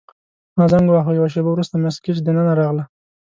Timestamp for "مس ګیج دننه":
1.83-2.53